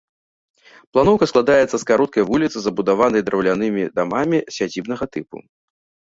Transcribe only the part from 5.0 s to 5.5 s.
тыпу.